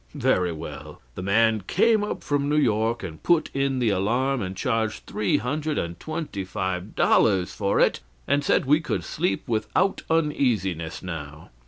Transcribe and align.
Very 0.15 0.51
well: 0.51 0.99
the 1.13 1.21
man 1.21 1.61
came 1.67 2.03
up 2.03 2.23
from 2.23 2.49
New 2.49 2.57
York 2.57 3.03
and 3.03 3.21
put 3.21 3.51
in 3.53 3.77
the 3.77 3.91
alarm, 3.91 4.41
and 4.41 4.57
charged 4.57 5.05
three 5.05 5.37
hundred 5.37 5.77
and 5.77 5.99
twenty 5.99 6.43
five 6.43 6.95
dollars 6.95 7.53
for 7.53 7.79
it, 7.79 7.99
and 8.27 8.43
said 8.43 8.65
we 8.65 8.79
could 8.79 9.03
sleep 9.03 9.47
without 9.47 10.01
uneasiness 10.09 11.03
now. 11.03 11.51